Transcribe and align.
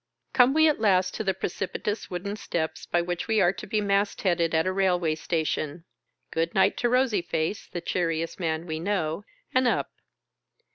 Come 0.33 0.55
we 0.55 0.67
at 0.67 0.79
last 0.79 1.13
to 1.13 1.23
the 1.23 1.35
precipitous 1.35 2.09
wooden 2.09 2.35
steps 2.35 2.87
by. 2.87 3.03
which 3.03 3.27
we 3.27 3.39
are 3.39 3.53
to 3.53 3.67
be 3.67 3.81
mast 3.81 4.23
headed 4.23 4.55
at 4.55 4.65
a 4.65 4.71
railway 4.73 5.13
station. 5.13 5.83
Good 6.31 6.55
night 6.55 6.75
to 6.77 6.89
rosy 6.89 7.21
face, 7.21 7.67
the 7.67 7.81
cheeriest 7.81 8.39
man 8.39 8.65
we 8.65 8.79
know, 8.79 9.25
and 9.53 9.67
up. 9.67 9.91